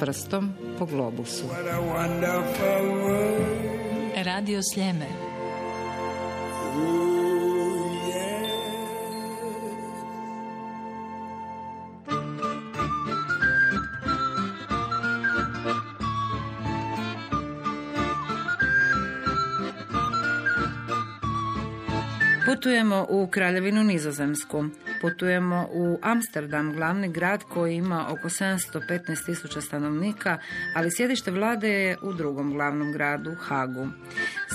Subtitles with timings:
[0.00, 1.44] prstom po globusu.
[4.24, 5.06] Radio Sljeme.
[22.60, 24.64] Putujemo u Kraljevinu Nizozemsku.
[25.00, 30.38] Putujemo u Amsterdam, glavni grad koji ima oko 715 tisuća stanovnika,
[30.74, 33.86] ali sjedište vlade je u drugom glavnom gradu, Hagu.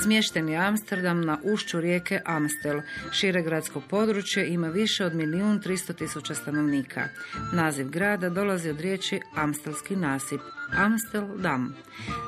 [0.03, 2.81] Smješten je Amsterdam na ušću rijeke Amstel.
[3.11, 7.07] Šire gradsko područje ima više od milijun tristo tisuća stanovnika.
[7.53, 10.41] Naziv grada dolazi od riječi Amstelski nasip.
[10.73, 11.75] Amsterdam.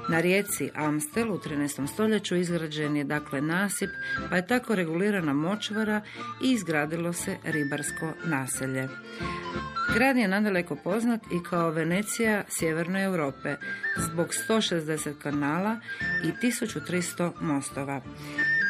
[0.09, 1.88] Na rijeci Amstel u 13.
[1.88, 3.90] stoljeću izgrađen je dakle nasip,
[4.30, 6.02] pa je tako regulirana močvara
[6.44, 8.88] i izgradilo se ribarsko naselje.
[9.94, 13.55] Grad je nadaleko poznat i kao Venecija sjeverne Europe
[13.98, 15.80] zbog 160 kanala
[16.23, 18.02] i 1300 mostova.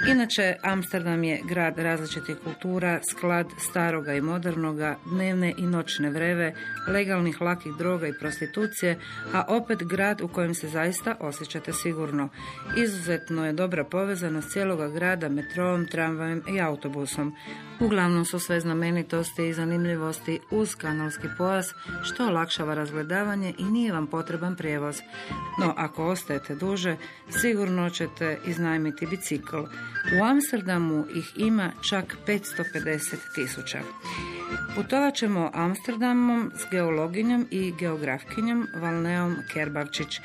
[0.05, 6.53] Inače, Amsterdam je grad različitih kultura, sklad staroga i modernoga, dnevne i noćne vreve,
[6.87, 8.99] legalnih lakih droga i prostitucije,
[9.33, 12.29] a opet grad u kojem se zaista osjećate sigurno.
[12.77, 17.35] Izuzetno je dobra povezanost cijeloga grada metrom, tramvajem i autobusom.
[17.79, 24.07] Uglavnom su sve znamenitosti i zanimljivosti uz kanalski pojas, što olakšava razgledavanje i nije vam
[24.07, 25.01] potreban prijevoz.
[25.59, 26.97] No, ako ostajete duže,
[27.29, 29.57] sigurno ćete iznajmiti bicikl.
[30.19, 33.79] U Amsterdamu ih ima čak 550 tisuća.
[34.75, 40.19] Putovat ćemo Amsterdamom s geologinjom i geografkinjom Valneom Kerbavčić.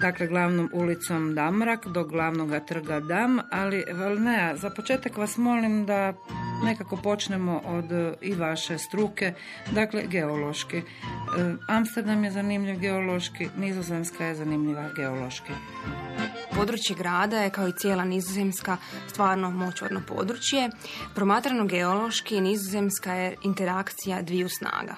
[0.00, 6.12] Dakle, glavnom ulicom Damrak do glavnog trga Dam, ali Valnea, za početak vas molim da
[6.64, 9.32] nekako počnemo od e, i vaše struke,
[9.70, 10.76] dakle geološki.
[10.76, 10.82] E,
[11.68, 15.52] Amsterdam je zanimljiv geološki, Nizozemska je zanimljiva geološki.
[16.60, 18.76] Područje grada je kao i cijela nizozemska
[19.08, 20.70] stvarno močvarno područje.
[21.14, 24.94] Promatrano geološki nizozemska je interakcija dviju snaga.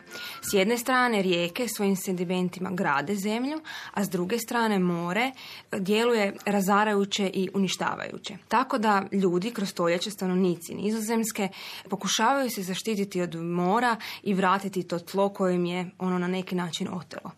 [0.50, 3.60] S jedne strane rijeke svojim sedimentima grade zemlju,
[3.94, 5.32] a s druge strane more
[5.72, 8.36] djeluje razarajuće i uništavajuće.
[8.48, 11.48] Tako da ljudi kroz stoljeće stanovnici nizozemske
[11.90, 16.88] pokušavaju se zaštititi od mora i vratiti to tlo kojim je ono na neki način
[16.92, 17.30] otelo.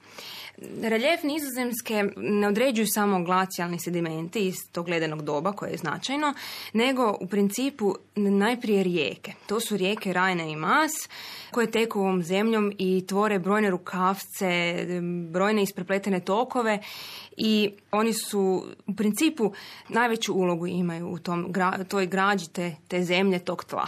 [0.83, 6.35] Reljef nizozemske ne određuju samo glacijalni sedimenti iz tog ledenog doba koje je značajno,
[6.73, 9.33] nego u principu najprije rijeke.
[9.47, 10.93] To su rijeke Rajne i Mas
[11.51, 14.77] koje teku ovom zemljom i tvore brojne rukavce,
[15.31, 16.79] brojne isprepletene tokove
[17.37, 19.53] i oni su u principu
[19.89, 21.53] najveću ulogu imaju u tom,
[21.89, 23.87] toj građi te, te zemlje, tog tla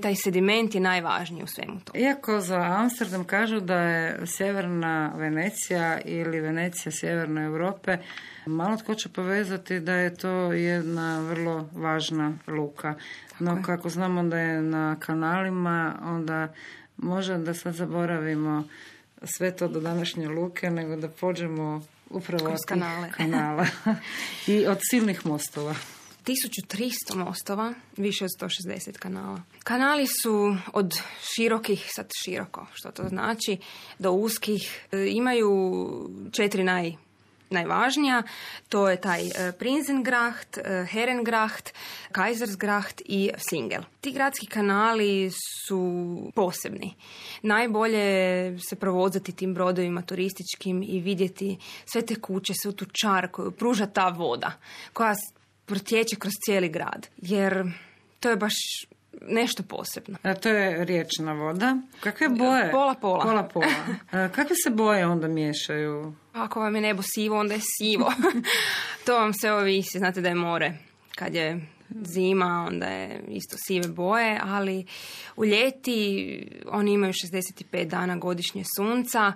[0.00, 1.92] taj sediment je najvažniji u svemu to.
[1.98, 7.98] Iako za Amsterdam kažu da je sjeverna Venecija ili Venecija sjeverne Europe,
[8.46, 12.94] malo tko će povezati da je to jedna vrlo važna luka.
[13.38, 16.48] No kako znamo da je na kanalima, onda
[16.96, 18.64] može da sad zaboravimo
[19.22, 23.10] sve to do današnje luke, nego da pođemo upravo od kanale.
[23.10, 23.66] kanala
[24.46, 25.74] i od silnih mostova.
[26.26, 29.42] 1300 mostova, više od 160 kanala.
[29.64, 30.94] Kanali su od
[31.34, 33.56] širokih, sad široko, što to znači,
[33.98, 34.86] do uskih.
[34.92, 35.50] E, imaju
[36.32, 36.94] četiri naj
[37.50, 38.22] najvažnija,
[38.68, 41.74] to je taj e, Prinzengracht, e, Herengracht,
[42.12, 43.82] Kaisersgracht i Singel.
[44.00, 45.30] Ti gradski kanali
[45.66, 45.82] su
[46.34, 46.94] posebni.
[47.42, 53.50] Najbolje se provozati tim brodovima turističkim i vidjeti sve te kuće, sve tu čar koju
[53.50, 54.52] pruža ta voda,
[54.92, 55.14] koja
[55.70, 57.06] protječe kroz cijeli grad.
[57.16, 57.72] Jer
[58.20, 58.54] to je baš
[59.20, 60.18] nešto posebno.
[60.22, 61.76] A to je riječna voda.
[62.00, 62.70] Kakve boje?
[62.70, 63.22] Pola pola.
[63.22, 64.28] Pola pola.
[64.34, 66.14] kakve se boje onda miješaju?
[66.32, 68.12] Ako vam je nebo sivo, onda je sivo.
[69.06, 69.98] to vam se ovisi.
[69.98, 70.72] Znate da je more.
[71.14, 71.60] Kad je
[72.04, 74.86] zima, onda je isto sive boje, ali
[75.36, 79.32] u ljeti oni imaju 65 dana godišnje sunca.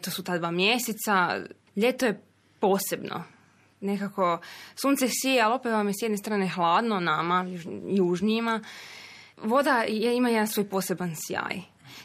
[0.00, 1.44] To su ta dva mjeseca.
[1.76, 2.20] Ljeto je
[2.60, 3.35] posebno
[3.86, 4.38] nekako
[4.74, 7.46] sunce sije, ali opet vam je s jedne strane hladno nama,
[7.88, 8.60] južnijima.
[9.36, 11.60] Voda je, ima jedan svoj poseban sjaj.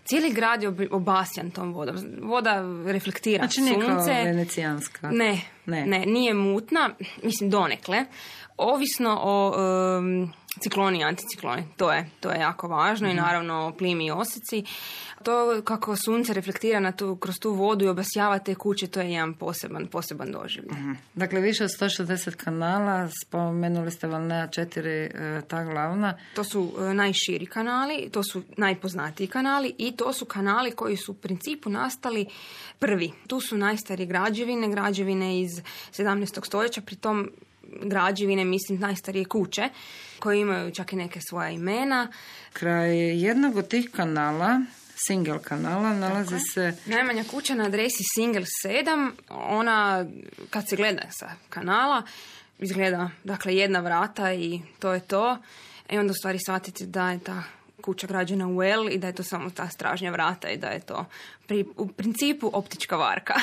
[0.05, 1.95] Cijeli grad je obasjan tom vodom.
[2.21, 4.11] Voda reflektira znači, sunce.
[4.11, 5.11] venecijanska.
[5.11, 6.89] Ne, ne, ne, nije mutna,
[7.23, 8.05] mislim donekle.
[8.57, 9.53] Ovisno o
[10.59, 11.63] cikloni i anticikloni.
[11.77, 14.63] To je, to je jako važno i naravno plimi i osici.
[15.23, 19.11] To kako sunce reflektira na tu, kroz tu vodu i obasjava te kuće, to je
[19.11, 20.77] jedan poseban, poseban doživljaj.
[21.13, 26.17] Dakle, više od 160 kanala, spomenuli ste Valnea četiri e, ta glavna.
[26.35, 31.11] To su e, najširi kanali, to su najpoznatiji kanali i to su kanali koji su
[31.11, 32.25] u principu nastali
[32.79, 33.11] prvi.
[33.27, 35.51] Tu su najstarije građevine, građevine iz
[35.91, 36.45] 17.
[36.45, 37.31] stoljeća, pri tom
[37.63, 39.69] građevine, mislim, najstarije kuće,
[40.19, 42.07] koje imaju čak i neke svoja imena.
[42.53, 44.61] Kraj jednog od tih kanala,
[44.95, 46.73] single kanala, nalazi se...
[46.85, 50.05] Najmanja kuća na adresi Single 7, ona,
[50.49, 52.03] kad se gleda sa kanala,
[52.59, 55.37] izgleda, dakle, jedna vrata i to je to.
[55.89, 57.43] I onda u stvari shvatite da je ta
[57.81, 60.79] kuća građena u L i da je to samo ta stražnja vrata i da je
[60.79, 61.05] to
[61.47, 63.33] pri, u principu optička varka.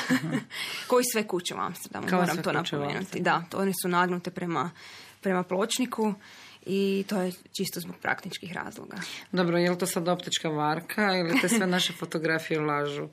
[0.87, 3.19] Koji sve kuće u Amsterdamu, Kao moram to napomenuti.
[3.19, 4.71] Da, to one su nagnute prema,
[5.21, 6.13] prema pločniku
[6.65, 8.97] i to je čisto zbog praktičkih razloga.
[9.31, 13.07] Dobro, je li to sad optička varka ili te sve naše fotografije lažu?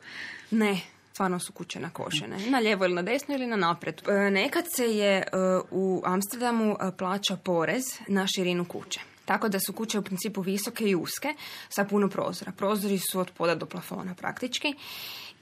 [0.51, 0.81] Ne,
[1.13, 2.37] stvarno su kuće nakošene.
[2.51, 4.03] Na lijevo ili na desno ili na napred.
[4.09, 5.27] E, Nekad se je e,
[5.71, 9.01] u Amsterdamu e, plaća porez na širinu kuće.
[9.27, 11.35] Tako da su kuće u principu visoke i uske
[11.69, 12.53] sa puno prozora.
[12.53, 14.75] Prozori su od poda do plafona praktički.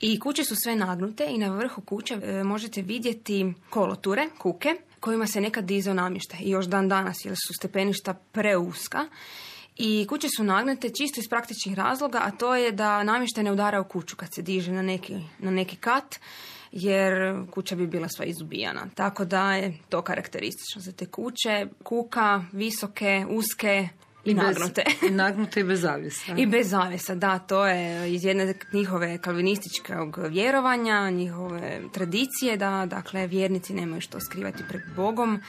[0.00, 5.26] I kuće su sve nagnute i na vrhu kuće e, možete vidjeti koloture, kuke, kojima
[5.26, 6.40] se nekad dizao namještaj.
[6.42, 9.06] I još dan danas jer su stepeništa preuska.
[9.76, 13.80] I kuće su nagnute čisto iz praktičnih razloga, a to je da namještaj ne udara
[13.80, 16.18] u kuću kad se diže na neki, na neki kat,
[16.76, 18.86] jer kuća bi bila sva izubijana.
[18.94, 21.66] Tako da je to karakteristično za te kuće.
[21.82, 23.88] Kuka, visoke, uske
[24.24, 24.84] i, nagnute.
[25.00, 26.34] Bez, I nagnute i bez zavisa.
[26.36, 33.26] I bez zavjesa, da, to je iz jedne njihove kalvinističkog vjerovanja, njihove tradicije, da dakle
[33.26, 35.40] vjernici nemaju što skrivati pred Bogom,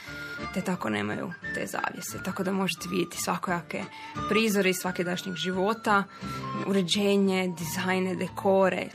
[0.54, 2.18] te tako nemaju te zavjese.
[2.24, 3.84] Tako da možete vidjeti svakojake
[4.28, 6.04] prizore iz svakidašnjeg života,
[6.66, 8.86] uređenje, dizajne, dekore.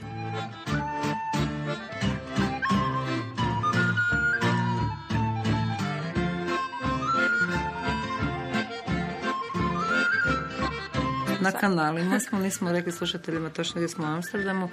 [11.54, 14.70] Na kanalima smo, nismo rekli slušateljima točno gdje smo u Amsterdamu,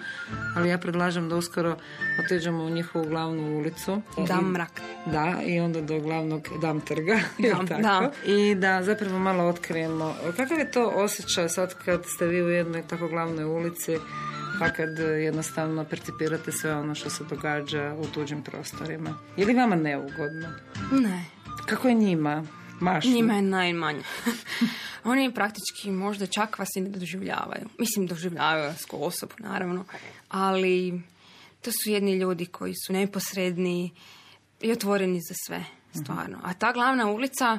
[0.57, 1.77] ali ja predlažem da uskoro
[2.25, 4.03] otiđemo u njihovu glavnu ulicu.
[4.29, 4.81] Damrak.
[5.07, 7.19] Da, i onda do glavnog dam trga.
[7.39, 7.83] jel Da, tako?
[7.83, 8.11] da.
[8.25, 10.15] I da zapravo malo otkrijemo.
[10.37, 13.97] Kakav je to osjećaj sad kad ste vi u jednoj tako glavnoj ulici,
[14.59, 19.15] pa kad jednostavno percipirate sve ono što se događa u tuđim prostorima?
[19.37, 20.49] Je li vama neugodno?
[20.93, 21.25] Ne,
[21.67, 22.45] Kako je njima?
[22.81, 23.09] Mašu?
[23.09, 24.03] Njima je najmanje.
[25.05, 27.69] Oni praktički možda čak vas i ne doživljavaju.
[27.79, 29.85] Mislim, doživljavaju vas kao osobu, naravno.
[30.29, 31.01] Ali
[31.63, 33.91] to su jedni ljudi koji su neposredni
[34.61, 35.65] i otvoreni za sve,
[36.03, 36.39] stvarno.
[36.43, 37.59] A ta glavna ulica,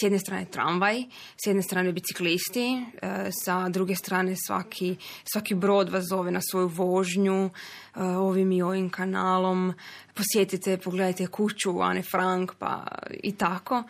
[0.00, 1.02] s jedne strane tramvaj,
[1.44, 4.96] s jedne strane biciklisti, e, sa druge strane svaki,
[5.32, 9.74] svaki brod vas zove na svoju vožnju, e, ovim i ovim kanalom,
[10.14, 12.84] posjetite, pogledajte kuću Ane Frank, pa
[13.22, 13.82] i tako.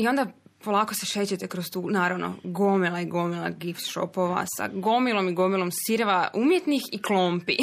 [0.00, 0.26] I onda
[0.64, 5.70] polako se šećete kroz tu, naravno, gomila i gomila gift shopova sa gomilom i gomilom
[5.72, 7.56] sireva umjetnih i klompi.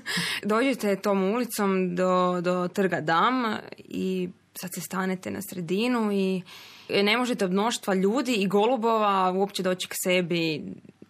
[0.52, 6.42] Dođete tom ulicom do, do trga Dam i sad se stanete na sredinu i
[6.88, 10.62] ne možete od mnoštva ljudi i golubova uopće doći k sebi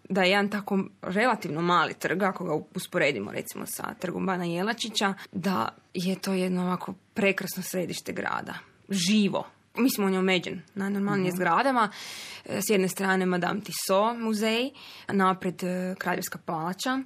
[0.09, 5.15] da je jedan tako relativno mali trg, ako ga usporedimo recimo sa trgom Bana Jelačića,
[5.33, 8.55] da je to jedno ovako prekrasno središte grada.
[8.89, 9.47] Živo.
[9.77, 11.91] Mislim, on je omeđen na normalnije zgradama.
[12.45, 14.71] E, S jedne strane Madame Tissot muzej,
[15.09, 16.99] napred e, Kraljevska palača.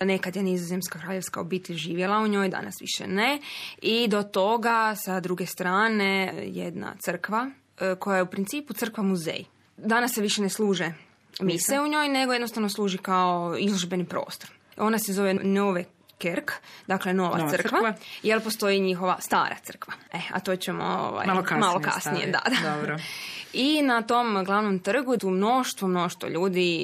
[0.00, 3.38] Nekad je nizozemska kraljevska obitelj živjela u njoj, danas više ne.
[3.82, 7.50] I do toga, sa druge strane, jedna crkva,
[7.80, 9.44] e, koja je u principu crkva muzej.
[9.76, 10.92] Danas se više ne služe
[11.40, 14.50] mise u njoj, nego jednostavno služi kao izložbeni prostor.
[14.76, 15.84] Ona se zove Nove
[16.24, 16.52] Kerk,
[16.86, 17.94] dakle nova, Nova crkva, crkva.
[18.22, 19.94] jer postoji njihova stara crkva.
[20.12, 22.76] E, a to ćemo ovaj, Malo kasnije malo kasnije da, da.
[22.76, 22.98] Dobro.
[23.52, 26.76] I na tom glavnom trgu je tu mnoštvo, mnoštvo ljudi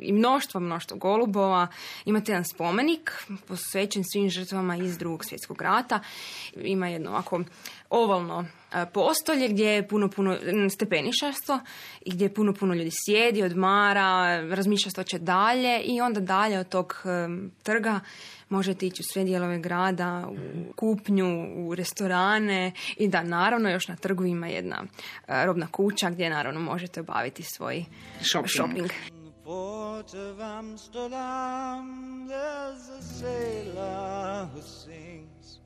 [0.00, 1.66] i mnoštvo, mnoštvo golubova.
[2.04, 3.12] Imate jedan spomenik
[3.46, 6.00] posvećen svim žrtvama iz drugog svjetskog rata.
[6.56, 7.40] Ima jedno ovako
[7.92, 10.36] ovalno e, postolje gdje je puno, puno
[10.70, 11.60] stepenišasto
[12.04, 16.58] i gdje je puno, puno ljudi sjedi, odmara, razmišlja što će dalje i onda dalje
[16.58, 18.00] od tog em, trga
[18.48, 23.96] možete ići u sve dijelove grada, u kupnju, u restorane i da naravno još na
[23.96, 24.84] trgu ima jedna
[25.28, 27.84] e, robna kuća gdje naravno možete obaviti svoj
[28.20, 28.50] Shopping.
[28.50, 28.90] shopping.
[29.44, 35.61] Port of Amsterdam, there's a sailor who sings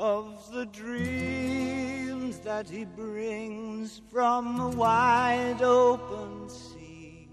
[0.00, 7.28] of the dreams that he brings from the wide open sea.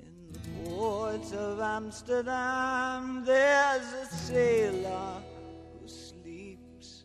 [0.00, 5.20] In the port of Amsterdam, there's a sailor
[5.78, 7.04] who sleeps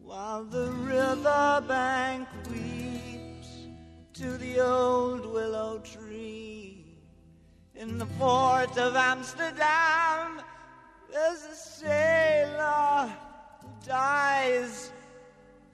[0.00, 3.68] while the riverbank weeps
[4.14, 6.98] to the old willow tree.
[7.76, 10.42] In the port of Amsterdam,
[11.12, 13.08] there's a sailor
[13.86, 14.92] dies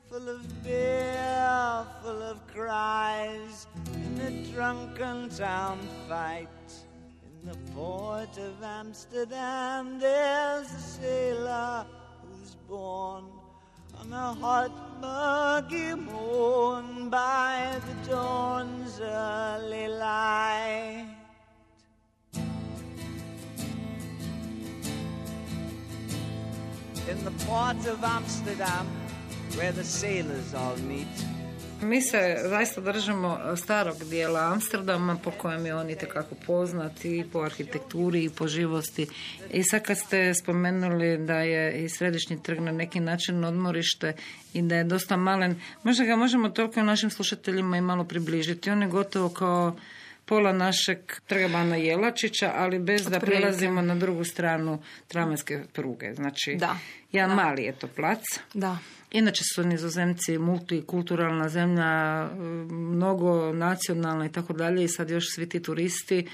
[0.08, 6.48] full of beer, full of cries in a drunken town fight.
[7.24, 11.86] In the port of Amsterdam, there's a sailor
[12.22, 13.24] who's born
[14.00, 18.35] on a hot, muggy morn by the dawn's
[27.46, 28.86] port of Amsterdam,
[29.56, 31.36] where the sailors all meet.
[31.82, 37.40] Mi se zaista držimo starog dijela Amsterdama po kojem je on itekako poznat i po
[37.40, 39.06] arhitekturi i po živosti.
[39.52, 44.12] I sad kad ste spomenuli da je i središnji trg na neki način odmorište
[44.52, 48.70] i da je dosta malen, možda ga možemo toliko našim slušateljima i malo približiti.
[48.70, 49.76] On je gotovo kao
[50.26, 56.14] pola našeg trga Bana Jelačića, ali bez da prelazimo na drugu stranu tramvajske pruge.
[56.14, 56.76] Znači, Da,
[57.12, 57.42] jedan da.
[57.42, 58.22] mali je to plac.
[58.54, 58.78] Da.
[59.10, 62.28] Inače su nizozemci multikulturalna zemlja,
[62.70, 66.28] mnogo nacionalna i tako dalje i sad još svi ti turisti.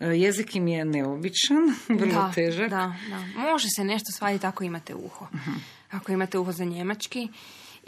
[0.00, 2.70] E, Jezik im je neobičan, vrlo da, težak.
[2.70, 3.40] Da, da.
[3.40, 5.26] Može se nešto shvatiti ako imate uho.
[5.34, 5.56] Mhm.
[5.90, 7.28] Ako imate uho za njemački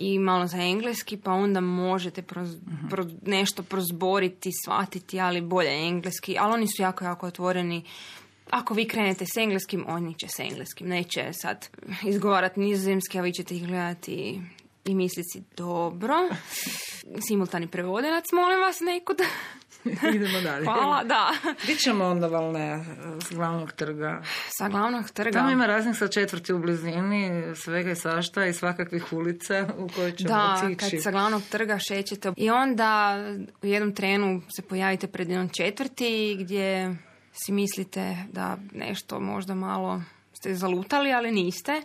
[0.00, 2.88] i malo za engleski, pa onda možete proz- Mhm.
[2.88, 6.36] pro- nešto prozboriti, shvatiti, ali bolje engleski.
[6.38, 7.82] Ali oni su jako, jako otvoreni.
[8.50, 10.88] Ako vi krenete s engleskim, oni će s engleskim.
[10.88, 11.68] Neće sad
[12.04, 14.40] izgovarati nizozemski, a vi ćete ih gledati
[14.84, 16.14] i misliti si, dobro.
[17.28, 19.16] Simultani prevodilac, molim vas, nekud.
[20.14, 20.64] Idemo dalje.
[20.64, 21.32] Hvala, da.
[21.62, 22.84] Gdje ćemo onda valne
[23.28, 24.22] s glavnog trga?
[24.48, 25.38] Sa glavnog trga.
[25.38, 30.16] Tamo ima raznih sa četvrti u blizini, svega i svašta i svakakvih ulica u koje
[30.16, 30.90] ćemo Da, otići.
[30.96, 33.16] kad sa glavnog trga šećete i onda
[33.62, 36.96] u jednom trenu se pojavite pred jednom četvrti gdje
[37.32, 41.82] si mislite da nešto možda malo ste zalutali, ali niste.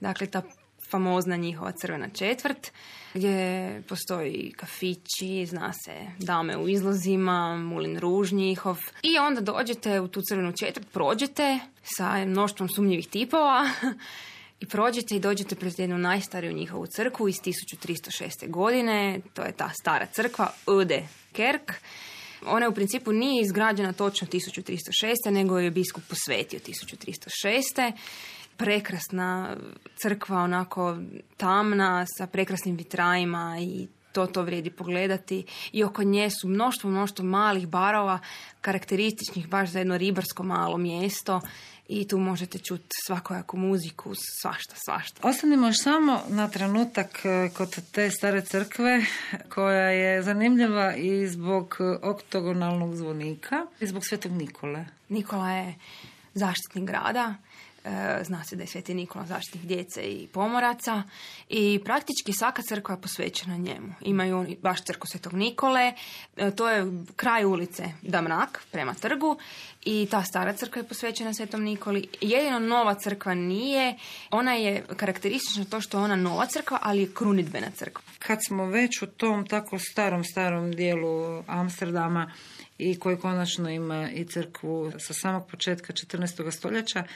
[0.00, 0.42] Dakle, ta
[0.90, 2.72] famozna njihova crvena četvrt
[3.16, 8.78] gdje postoji kafići, zna se dame u izlozima, mulin ruž njihov.
[9.02, 13.70] I onda dođete u tu crvenu četvrt, prođete sa mnoštvom sumnjivih tipova
[14.60, 18.50] i prođete i dođete pred jednu najstariju njihovu crkvu iz 1306.
[18.50, 19.20] godine.
[19.34, 21.72] To je ta stara crkva, Ude Kerk.
[22.46, 25.30] Ona u principu nije izgrađena točno 1306.
[25.30, 27.92] nego je biskup posvetio 1306.
[28.56, 29.56] Prekrasna
[29.96, 30.96] crkva, onako
[31.36, 35.44] tamna, sa prekrasnim vitrajima i to to vrijedi pogledati.
[35.72, 38.18] I oko nje su mnoštvo, mnoštvo malih barova,
[38.60, 41.40] karakterističnih baš za jedno ribarsko malo mjesto.
[41.88, 45.28] I tu možete čuti svakojaku muziku, svašta, svašta.
[45.28, 49.04] Ostanimo još samo na trenutak e, kod te stare crkve
[49.54, 54.84] koja je zanimljiva i zbog oktogonalnog zvonika i zbog svetog Nikole.
[55.08, 55.74] Nikola je
[56.34, 57.34] zaštitnik grada,
[58.22, 61.02] zna se da je Sveti Nikola zaštitnik djece i pomoraca
[61.48, 63.94] i praktički svaka crkva je posvećena njemu.
[64.00, 65.92] Imaju oni baš crkvu Svetog Nikole,
[66.36, 69.38] e, to je kraj ulice Damrak prema trgu
[69.84, 72.08] i ta stara crkva je posvećena Svetom Nikoli.
[72.20, 73.96] Jedino nova crkva nije,
[74.30, 78.02] ona je karakteristična to što je ona nova crkva, ali je krunidbena crkva.
[78.18, 82.32] Kad smo već u tom tako starom, starom dijelu Amsterdama
[82.78, 86.50] i koji konačno ima i crkvu sa samog početka 14.
[86.50, 87.06] stoljeća, e,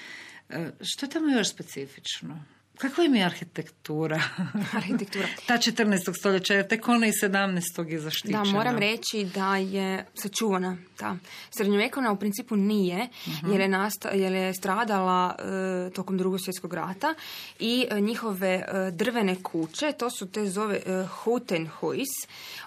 [0.80, 2.44] što je tamo još specifično?
[2.80, 4.22] Kakva im je arhitektura?
[4.78, 5.28] Arhitektura.
[5.46, 6.18] Ta 14.
[6.18, 7.88] stoljeća, jer tek ona i 17.
[7.88, 8.44] je zaštićena.
[8.44, 11.16] Da, moram reći da je sačuvana ta
[11.50, 13.08] srednjovjekovna u principu nije,
[13.52, 17.14] jer, je nasta, jer je stradala e, tokom drugog svjetskog rata
[17.58, 22.08] i e, njihove e, drvene kuće, to su te zove e, Hutenhuis,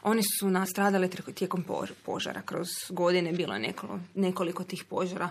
[0.03, 2.41] one su nastradale tr- tijekom pož- požara.
[2.41, 5.29] Kroz godine bilo je nekoliko, nekoliko tih požara.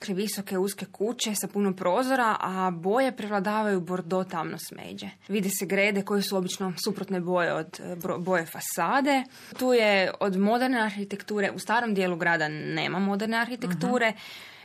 [0.00, 5.08] Dakle, visoke, uske kuće sa puno prozora, a boje prevladavaju bordo tamno smeđe.
[5.28, 9.24] Vide se grede koje su obično suprotne boje od e, boje fasade.
[9.58, 14.12] Tu je od moderne arhitekture, u starom dijelu grada nema moderne arhitekture.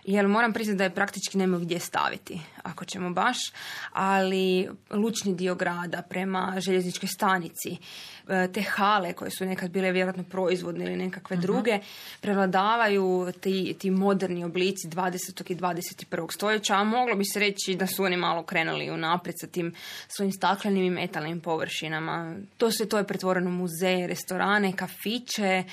[0.03, 3.37] Jer moram priznati da je praktički nemaju gdje staviti, ako ćemo baš,
[3.91, 7.77] ali lučni dio grada prema željezničkoj stanici,
[8.27, 11.79] e, te hale koje su nekad bile vjerojatno proizvodne ili nekakve druge,
[12.21, 15.51] prevladavaju ti, ti moderni oblici 20.
[15.51, 16.33] i 21.
[16.33, 19.73] stoljeća, a moglo bi se reći da su oni malo krenuli unaprijed sa tim
[20.07, 22.35] svojim staklenim i metalnim površinama.
[22.57, 25.63] To se to je pretvoreno u muzeje, restorane, kafiće,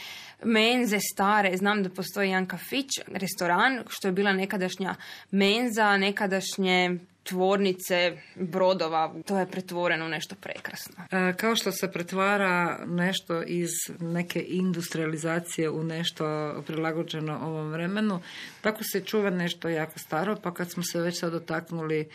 [0.44, 1.56] menze stare.
[1.56, 4.94] Znam da postoji jedan kafić, restoran, što je bila nekadašnja
[5.30, 9.14] menza, nekadašnje tvornice brodova.
[9.26, 11.04] To je pretvoreno u nešto prekrasno.
[11.10, 18.20] E, Kao što se pretvara nešto iz neke industrializacije u nešto prilagođeno ovom vremenu,
[18.60, 22.08] tako se čuva nešto jako staro, pa kad smo se već sad dotaknuli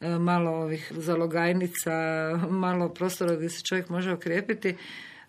[0.00, 1.92] e, malo ovih zalogajnica,
[2.64, 4.76] malo prostora gdje se čovjek može okrijepiti,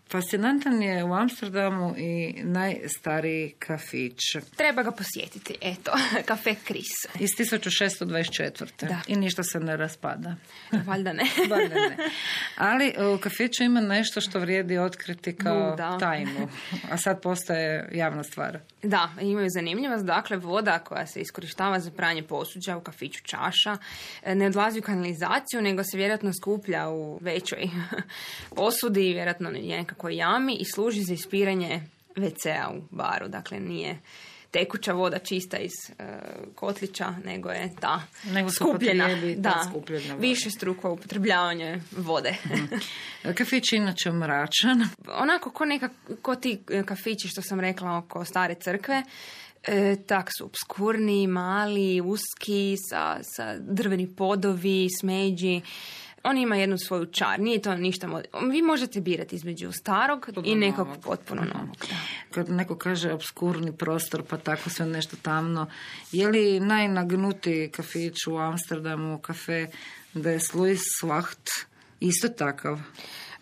[0.10, 4.20] Fascinantan je u Amsterdamu i najstariji kafić
[4.56, 5.92] Treba ga posjetiti, eto,
[6.30, 6.92] kafe Kris.
[7.20, 8.88] iz 1624.
[8.88, 9.02] Da.
[9.08, 10.36] I ništa se ne raspada.
[10.88, 11.24] Valjda ne.
[11.52, 11.98] Valjda ne.
[12.58, 15.98] Ali e, u kafiću ima nešto što vrijedi otkriti kao U, da.
[15.98, 16.48] tajnu,
[16.92, 18.60] a sad postaje javna stvar.
[18.84, 20.06] Da, imaju zanimljivost.
[20.06, 23.78] Dakle, voda koja se iskorištava za pranje posuđa u kafiću čaša
[24.24, 27.70] e, ne odlazi u kanalizaciju, nego se vjerojatno skuplja u većoj
[28.56, 31.82] posudi, vjerojatno je nekakvoj jami i služi za ispiranje
[32.16, 33.28] WC-a u baru.
[33.28, 34.00] Dakle, nije
[34.52, 36.04] tekuća voda čista iz e,
[36.56, 39.08] kotlića, nego je ta Nego skupljena.
[39.08, 40.22] ta Da, skupljena voda.
[40.22, 42.36] više struko upotrebljavanje vode.
[43.36, 44.88] Kafić je inače mračan.
[45.10, 45.90] onako ko, neka,
[46.22, 49.04] ko ti e, kafići što sam rekla oko stare crkve,
[49.64, 55.62] e, tak su obskurni, mali, uski, sa, sa drveni podovi, smeđi.
[56.26, 58.08] On ima jednu svoju čar, nije to ništa...
[58.08, 61.04] mo- Vi možete birati između starog i nekog novog.
[61.04, 61.76] potpuno novog.
[61.80, 61.96] Da.
[62.32, 65.68] Kad neko kaže obskurni prostor, pa tako sve nešto tamno.
[66.12, 69.68] Je li najnagnutiji kafić u Amsterdamu, kafe
[70.14, 71.50] Des Louis Slacht,
[72.00, 72.80] isto takav?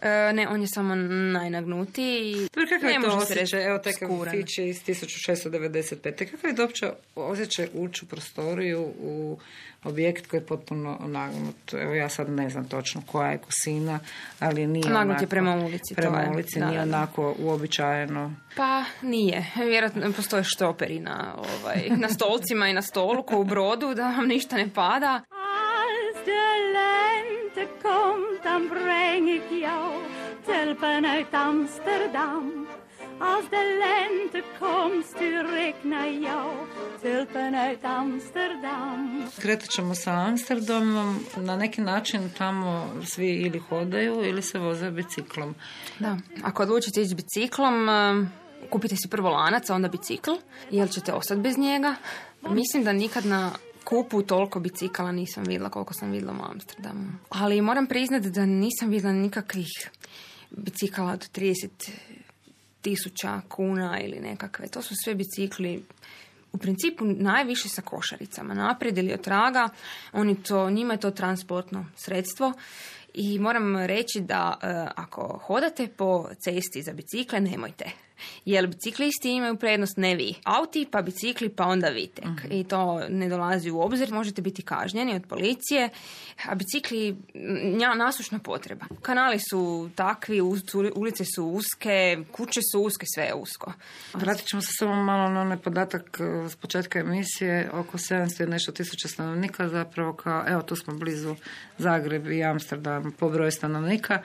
[0.03, 2.33] E, ne, on je samo najnagnutiji.
[2.53, 3.65] Dobro, kakav je to osjećaj?
[3.65, 3.79] Evo,
[4.23, 6.31] kafić je iz 1695.
[6.31, 9.37] Kakav je uopće osjećaj ući u prostoriju u
[9.83, 11.73] objekt koji je potpuno nagnut?
[11.73, 13.99] Evo, ja sad ne znam točno koja je kusina,
[14.39, 16.29] ali nije Nagnut je prema ulici, to Prema je.
[16.29, 16.97] ulici, Da, nije da, da.
[16.97, 18.33] onako uobičajeno.
[18.57, 19.45] Pa nije.
[19.55, 24.27] Vjerojatno postoje štoperi na, ovaj, na stolcima i na stolu ko u brodu da vam
[24.27, 25.21] ništa ne pada.
[27.63, 29.93] Lente komt, dan breng ik jou
[30.45, 32.67] tulpen uit Amsterdam.
[33.19, 36.51] Als de lente komt, stuur ik naar jou
[37.01, 39.27] tulpen uit Amsterdam.
[39.39, 41.25] Kretat ćemo sa Amsterdamom.
[41.37, 45.55] Na neki način tamo svi ili hodaju ili se voze biciklom.
[45.99, 46.17] Da.
[46.43, 48.29] Ako odlučite ići biciklom, um,
[48.69, 50.31] kupite si prvo lanac, a onda bicikl,
[50.71, 51.95] jer ćete ostati bez njega.
[52.41, 53.51] Mislim da nikad na
[53.83, 57.11] kupu toliko bicikala nisam vidjela koliko sam vidjela u Amsterdamu.
[57.29, 59.89] Ali moram priznati da nisam vidjela nikakvih
[60.51, 61.69] bicikala od 30
[62.81, 64.67] tisuća kuna ili nekakve.
[64.67, 65.83] To su sve bicikli
[66.51, 69.69] u principu najviše sa košaricama, naprijed ili od traga,
[70.11, 72.53] oni to, njima je to transportno sredstvo
[73.13, 77.85] i moram reći da e, ako hodate po cesti za bicikle, nemojte.
[78.45, 80.35] Jer biciklisti imaju prednost, ne vi.
[80.43, 82.51] Auti, pa bicikli, pa onda vi tek.
[82.51, 84.11] I to ne dolazi u obzir.
[84.11, 85.89] Možete biti kažnjeni od policije,
[86.45, 87.17] a bicikli
[87.63, 88.85] nja, nasušna potreba.
[89.01, 90.41] Kanali su takvi,
[90.95, 93.73] ulice su uske, kuće su uske, sve je usko.
[94.13, 98.49] Vratit ćemo se samo malo na onaj podatak e, s početka emisije, oko 700 i
[98.49, 101.35] nešto tisuća stanovnika, zapravo kao, evo tu smo blizu
[101.77, 104.21] Zagreb i Amsterdam po broju stanovnika,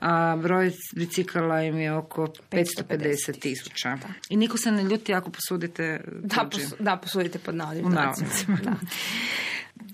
[0.00, 3.98] a broj bicikala im je oko 550 tisuća.
[4.28, 6.64] I niko se ne ljuti ako posudite Da, tuđi.
[6.64, 8.58] pos, da posudite pod navodnim navodnicima.
[8.64, 8.74] Da.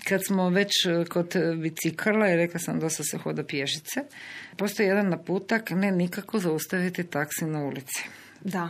[0.09, 4.03] Kad smo već e, kod bicikala i rekla sam dosta se hoda pješice,
[4.57, 8.03] postoji jedan naputak, ne nikako zaustaviti taksi na ulici.
[8.41, 8.69] Da.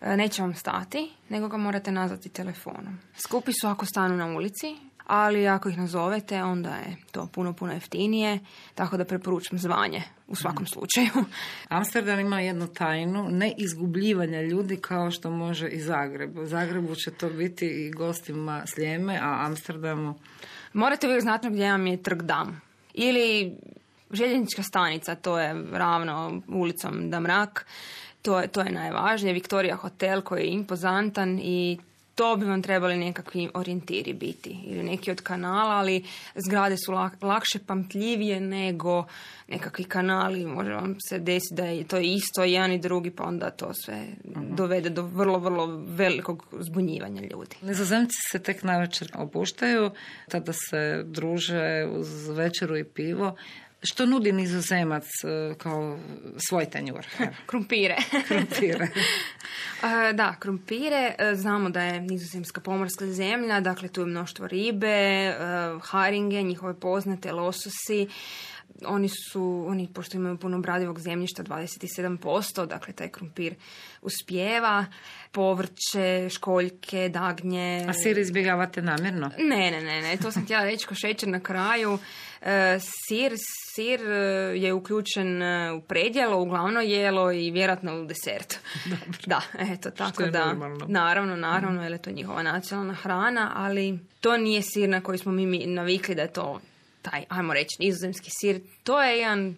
[0.00, 2.98] E, Neće vam stati, nego ga morate nazvati telefonom.
[3.16, 7.72] Skupi su ako stanu na ulici, ali ako ih nazovete, onda je to puno, puno
[7.72, 8.38] jeftinije,
[8.74, 11.24] tako da preporučam zvanje u svakom slučaju.
[11.68, 16.38] Amsterdam ima jednu tajnu ne izgubljivanja ljudi kao što može i Zagreb.
[16.38, 20.14] U Zagrebu će to biti i gostima Sljeme, a Amsterdamu
[20.74, 22.60] Morate uvijek znati gdje vam je trg dam.
[22.94, 23.56] Ili
[24.10, 27.66] željeznička stanica, to je ravno ulicom Damrak.
[28.22, 29.34] To je, to je najvažnije.
[29.34, 31.78] Viktorija hotel koji je impozantan i
[32.14, 37.22] to bi vam trebali nekakvi orijentiri biti ili neki od kanala, ali zgrade su lak-
[37.22, 39.04] lakše pamtljivije nego
[39.48, 40.46] nekakvi kanali.
[40.46, 44.06] Može vam se desiti da je to isto jedan i drugi, pa onda to sve
[44.34, 47.56] dovede do vrlo, vrlo velikog zbunjivanja ljudi.
[47.62, 49.90] Nizozemci se tek navečer opuštaju,
[50.28, 53.36] tada se druže uz večeru i pivo.
[53.84, 55.98] Što nudi nizozemac e, kao
[56.48, 57.06] svoj tanjur?
[57.46, 57.96] Krumpire.
[58.28, 58.88] Krumpire.
[59.82, 65.34] E, Da, krumpire, e, znamo da je nizozemska pomorska zemlja, dakle tu je mnoštvo ribe,
[65.82, 68.08] haringe, njihove poznate lososi,
[68.86, 73.54] oni su, oni pošto imaju puno obradivog zemljišta, 27%, dakle taj krumpir
[74.02, 74.86] uspijeva,
[75.32, 77.86] povrće, školjke, dagnje.
[77.88, 79.30] A sir izbjegavate namjerno?
[79.38, 81.98] Ne, ne, ne, ne, to sam htjela reći ko šećer na kraju.
[82.42, 83.32] E, sir,
[83.74, 84.14] sir e,
[84.58, 88.58] je uključen e, u predjelo, u glavno jelo i vjerojatno u desert.
[89.26, 89.40] Da,
[89.72, 90.86] eto, tako je da, normalno.
[90.88, 95.32] naravno, naravno, jer je to njihova nacionalna hrana, ali to nije sir na koji smo
[95.32, 96.60] mi mi navikli da je to
[97.10, 98.60] taj, ajmo reći, nizozemski sir.
[98.82, 99.56] To je jedan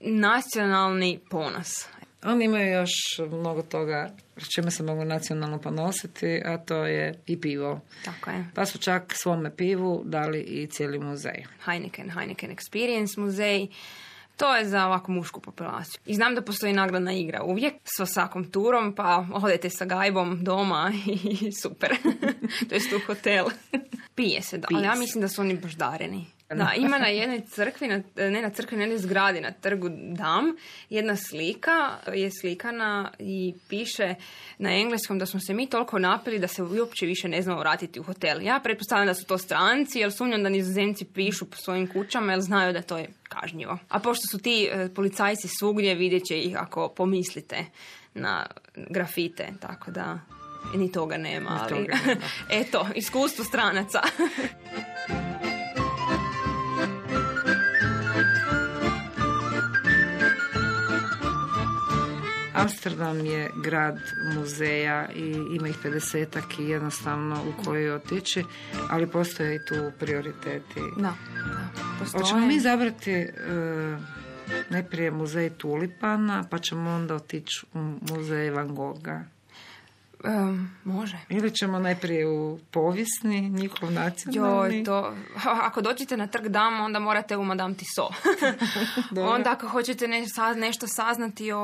[0.00, 1.86] nacionalni ponos.
[2.24, 2.90] Oni imaju još
[3.30, 7.80] mnogo toga s čime se mogu nacionalno ponositi, a to je i pivo.
[8.04, 8.46] Tako je.
[8.54, 11.44] Pa su čak svome pivu dali i cijeli muzej.
[11.64, 13.68] Heineken, Heineken Experience muzej.
[14.36, 16.00] To je za ovako mušku populaciju.
[16.06, 20.92] I znam da postoji nagradna igra uvijek sa svakom turom, pa odete sa gajbom doma
[21.40, 21.96] i super.
[22.68, 23.46] to jest u hotel.
[24.14, 24.66] Pije se, da.
[24.68, 26.26] Pije Ali ja mislim da su oni baždareni.
[26.50, 30.56] Da, ima na jednoj crkvi, na, ne na crkvi, na jednoj zgradi na trgu Dam,
[30.90, 34.14] jedna slika je slikana i piše
[34.58, 38.00] na engleskom da smo se mi toliko napili da se uopće više ne znamo vratiti
[38.00, 38.42] u hotel.
[38.42, 42.40] Ja pretpostavljam da su to stranci, jer sumnjam da nizozemci pišu po svojim kućama, jer
[42.40, 43.78] znaju da to je kažnjivo.
[43.88, 47.64] A pošto su ti e, policajci svugdje, vidjet će ih ako pomislite
[48.14, 50.18] na grafite, tako da
[50.74, 52.20] ni toga nema, Ni ali toga nema.
[52.60, 54.02] eto, iskustvo stranaca.
[62.56, 63.98] Amsterdam je grad
[64.34, 68.44] muzeja i ima ih 50 i jednostavno u koji otići,
[68.90, 70.80] ali postoje i tu prioriteti.
[70.96, 72.18] Da, da.
[72.18, 73.28] Hoćemo mi zabrati e,
[74.70, 79.35] najprije muzej tulipana, pa ćemo onda otići u muzej Van Gogha.
[80.24, 81.18] Em, može.
[81.28, 84.76] Ili ćemo najprije u povijesni, njihov nacionalni.
[84.76, 85.14] Joj, to...
[85.44, 88.12] Ako dođete na trg dam, onda morate u Madame Tissot.
[89.34, 91.58] Onda ako hoćete ne, sa- nešto saznati o,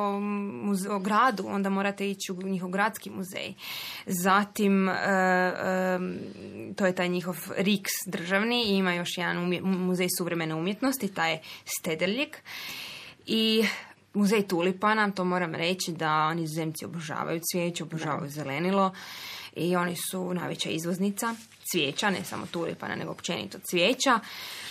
[0.64, 3.54] muze- o gradu, onda morate ići u njihov gradski muzej.
[4.06, 4.92] Zatim, e,
[5.64, 6.18] em,
[6.76, 11.32] to je taj njihov Riks državni i ima još jedan umje- muzej suvremene umjetnosti, taj
[11.32, 12.42] je Stederljik.
[13.26, 13.64] I
[14.14, 18.92] muzej tulipana, to moram reći da oni zemci obožavaju cvijeće, obožavaju zelenilo
[19.57, 21.35] i oni su najveća izvoznica
[21.70, 24.20] cvijeća, ne samo tulipana, nego općenito cvijeća.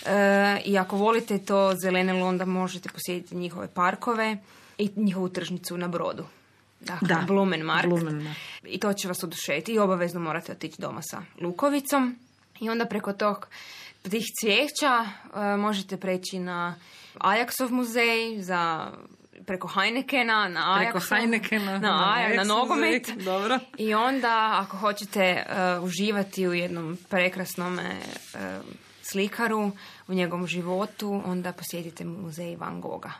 [0.06, 4.36] E, I ako volite to zelenilo, onda možete posjetiti njihove parkove
[4.78, 6.24] i njihovu tržnicu na brodu.
[6.80, 7.88] Dakle, Da, Blumenmarkt.
[7.88, 8.40] Blumenmarkt.
[8.64, 12.16] I to će vas oduševiti i obavezno morate otići doma sa lukovicom.
[12.60, 13.48] I onda preko tog
[14.10, 16.74] tih cvijeća e, možete preći na
[17.14, 18.90] Ajaxov muzej, za
[19.46, 23.08] preko Heinekena, na Preko Ajaxov, Heinekena, na, na Ajax, na Ajax nogomet.
[23.24, 23.58] dobro.
[23.78, 25.44] I onda, ako hoćete e,
[25.78, 27.96] uživati u jednom prekrasnom e,
[29.02, 29.70] slikaru,
[30.08, 33.12] u njegovom životu, onda posjetite muzej Van Gogha.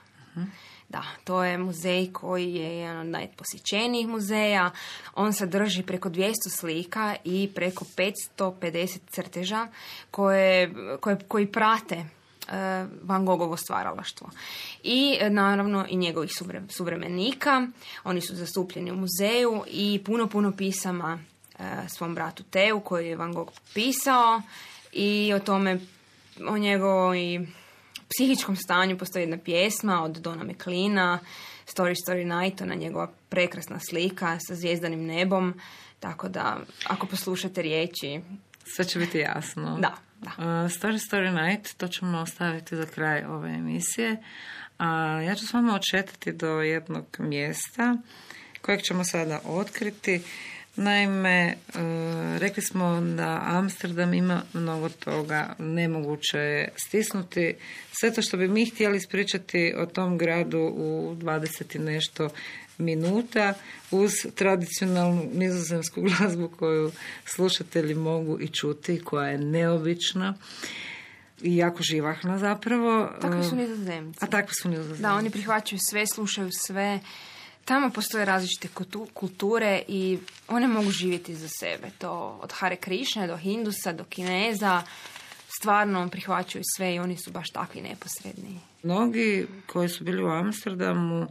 [0.89, 4.71] Da, to je muzej koji je jedan od najposjećenijih muzeja.
[5.15, 7.85] On sadrži preko 200 slika i preko
[8.39, 9.69] 550 crteža
[10.11, 12.05] koje, koje, koji prate
[13.03, 14.31] Van Gogovo stvaralaštvo.
[14.83, 17.67] I e, naravno i njegovih suvre- suvremenika.
[18.05, 21.19] Oni su zastupljeni u muzeju i puno, puno pisama
[21.59, 24.43] e, svom bratu Teu koji je Van Gogh pisao
[24.93, 25.81] i o tome,
[26.49, 27.47] o njegovoj
[28.09, 31.19] psihičkom stanju postoji jedna pjesma od Dona McLeana,
[31.67, 35.55] Story Story Night, ona njegova prekrasna slika sa zvijezdanim nebom,
[36.01, 36.57] tako da
[36.89, 38.21] ako poslušate riječi,
[38.65, 39.79] Sve će biti jasno.
[39.81, 40.31] Da, da.
[40.39, 44.17] Uh, Story Story Night, to ćemo ostaviti za kraj ove emisije.
[44.79, 47.97] A ja ću s vama odšetati do jednog mjesta
[48.63, 50.23] kojeg ćemo sada otkriti.
[50.77, 51.55] Naime, e,
[52.39, 57.55] rekli smo da Amsterdam ima mnogo toga, nemoguće je stisnuti.
[58.01, 62.29] Sve to što bi mi htjeli ispričati o tom gradu u 20 i nešto
[62.79, 63.55] minuta
[63.91, 66.93] uz tradicionalnu nizozemsku glazbu koju
[67.27, 70.35] slušatelji mogu i čuti, koja je neobična
[71.43, 73.09] i jako živahna zapravo.
[73.21, 74.19] takvi su E, nizozemci.
[74.21, 75.03] A takvi su nizozemci.
[75.03, 77.01] Da, oni prihvaćaju sve, slušaju sve,
[77.65, 81.91] Tamo postoje različite kultu- kulture i one mogu živjeti za sebe.
[81.99, 82.11] To
[82.43, 84.83] od Hare Krišne do Hindusa do Kineza
[85.59, 88.61] stvarno prihvaćaju sve i oni su baš takvi neposredni.
[88.83, 91.27] Mnogi koji su bili u Amsterdamu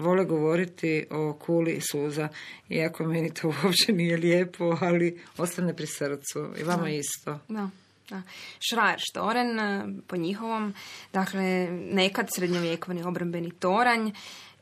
[0.00, 2.28] vole govoriti o kuli suza,
[2.68, 6.48] iako meni to uopće nije lijepo, ali ostane pri srcu.
[6.60, 7.38] I vama isto.
[7.48, 7.70] Da,
[8.10, 8.22] da.
[8.70, 10.74] Schreier Štoren, eh, po njihovom,
[11.12, 14.10] dakle, nekad srednjovjekovni obrambeni toranj,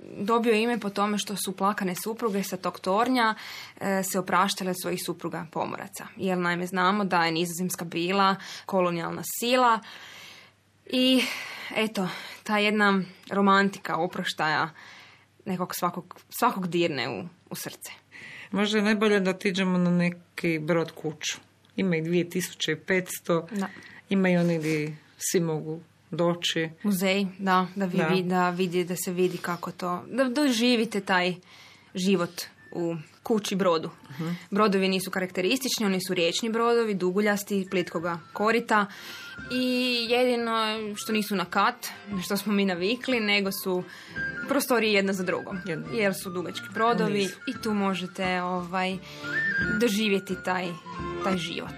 [0.01, 3.35] dobio ime po tome što su plakane supruge sa tog tornja
[3.81, 6.07] eh, se opraštale od svojih supruga pomoraca.
[6.16, 9.81] Jer naime znamo da je nizozemska bila kolonijalna sila
[10.87, 11.22] i
[11.77, 12.09] eto,
[12.42, 14.70] ta jedna romantika oproštaja
[15.49, 17.91] nekog svakog, svakog dirne u, u srce.
[18.51, 21.39] Možda je najbolje da otiđemo na neki brod kuću.
[21.77, 23.69] Ima ih 2500, Da.
[24.09, 25.81] ima i oni gdje svi mogu
[26.11, 26.71] doći.
[26.83, 28.23] Muzej, da, da, vi, Da.
[28.23, 31.35] da vidi, da se vidi kako to, da doživite taj
[31.95, 32.97] život u
[33.29, 33.91] kući brodu.
[34.51, 38.87] Brodovi nisu karakteristični, oni su riječni brodovi, duguljasti, plitkoga korita
[39.53, 40.53] i jedino
[40.97, 41.87] što nisu na kat,
[42.25, 43.85] što smo mi navikli, nego su
[44.49, 45.59] prostorije jedna za drugom.
[45.67, 45.87] Jedna.
[45.93, 47.41] Jer su dugački brodovi Nisu.
[47.47, 48.97] i tu možete ovaj,
[49.81, 50.69] doživjeti taj,
[51.25, 51.75] taj život.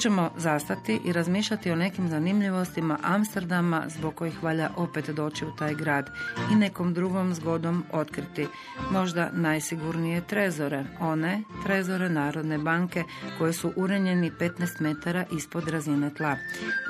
[0.00, 5.74] Ćemo zastati i razmišljati o nekim zanimljivostima Amsterdama zbog kojih valja opet doći u taj
[5.74, 6.10] grad
[6.52, 8.46] i nekom drugom zgodom otkriti
[8.90, 13.04] možda najsigurnije trezore, one trezore Narodne banke
[13.38, 16.36] koje su urenjeni 15 metara ispod razine tla.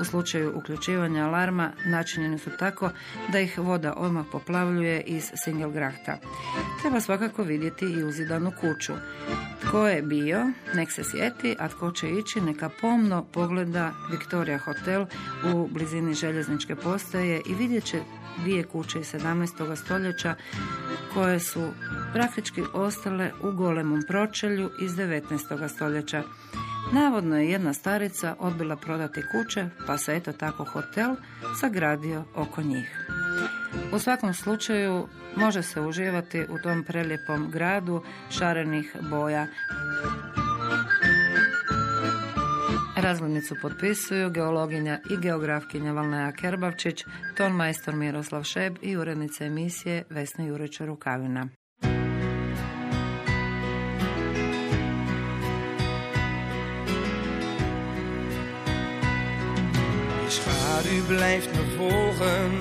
[0.00, 2.90] U slučaju uključivanja alarma načinjeni su tako
[3.32, 6.18] da ih voda odmah poplavljuje iz Singelgrahta.
[6.80, 8.92] Treba svakako vidjeti i uzidanu kuću.
[9.60, 12.68] Tko je bio, nek se sjeti, a tko će ići, neka
[13.00, 15.06] pomno pogleda Victoria Hotel
[15.54, 18.00] u blizini željezničke postaje i vidjet će
[18.38, 19.76] dvije kuće iz 17.
[19.76, 20.34] stoljeća
[21.14, 21.70] koje su
[22.12, 25.68] praktički ostale u golemom pročelju iz 19.
[25.68, 26.22] stoljeća.
[26.92, 31.16] Navodno je jedna starica odbila prodati kuće, pa se eto tako hotel
[31.60, 33.06] sagradio oko njih.
[33.92, 39.46] U svakom slučaju može se uživati u tom prelijepom gradu šarenih boja.
[43.00, 47.04] Razglednicu potpisuju geologinja i geografkinja Valnaja Kerbavčić,
[47.36, 51.48] tonmajstor Miroslav Šeb i urednica emisije Vesna Jurića Rukavina.
[60.24, 62.52] Je schaduw blijft me volgen,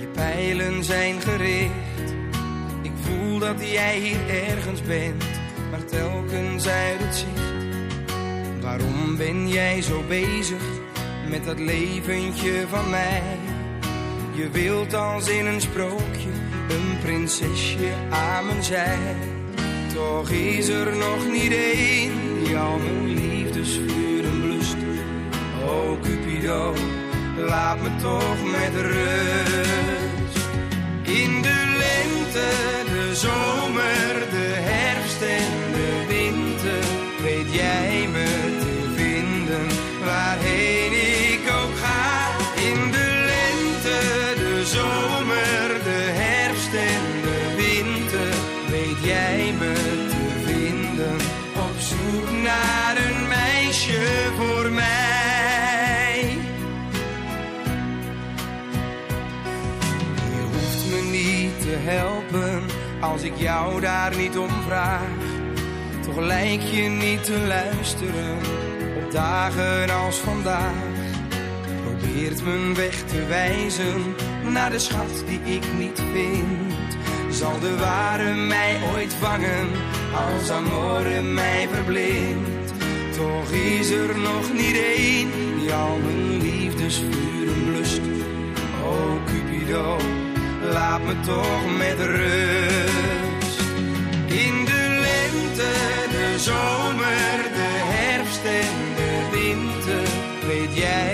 [0.00, 2.14] je pijlen zijn gericht.
[2.82, 5.24] Ik voel dat jij hier ergens bent,
[5.70, 7.53] maar telkens uit het zicht.
[8.64, 10.62] Waarom ben jij zo bezig
[11.28, 13.22] met dat leventje van mij?
[14.34, 16.28] Je wilt als in een sprookje
[16.68, 19.16] een prinsesje aan mijn zij.
[19.94, 24.76] Toch is er nog niet één die al mijn liefdesvuren blust.
[25.64, 26.74] Oh Cupido,
[27.36, 29.83] laat me toch met rust.
[63.36, 65.22] Jou daar niet om vraag.
[66.06, 68.36] Toch lijk je niet te luisteren
[69.04, 70.92] op dagen als vandaag.
[71.82, 74.14] Probeert mijn weg te wijzen
[74.52, 76.96] naar de schat die ik niet vind.
[77.30, 79.68] Zal de ware mij ooit vangen
[80.14, 82.72] als amore mij verblindt?
[83.16, 88.00] Toch is er nog niet één die al mijn liefdesvuren blust.
[88.84, 89.96] Oh Cupido,
[90.72, 92.73] laat me toch met rust.
[100.74, 101.13] Jij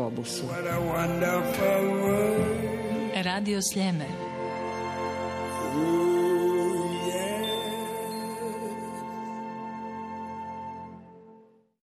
[0.00, 0.44] globusu.
[3.24, 4.29] Radio Sljeme.